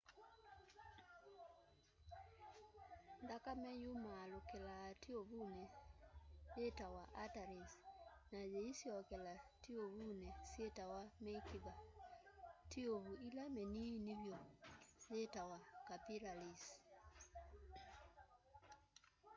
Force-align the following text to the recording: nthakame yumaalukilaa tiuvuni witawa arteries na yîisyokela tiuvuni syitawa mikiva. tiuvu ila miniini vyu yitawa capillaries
nthakame 3.21 3.69
yumaalukilaa 3.83 4.87
tiuvuni 5.01 5.63
witawa 6.59 7.03
arteries 7.23 7.73
na 8.31 8.39
yîisyokela 8.53 9.33
tiuvuni 9.63 10.27
syitawa 10.51 11.01
mikiva. 11.23 11.73
tiuvu 12.71 13.11
ila 13.27 13.43
miniini 13.55 14.13
vyu 14.21 14.39
yitawa 15.17 15.57
capillaries 15.87 16.63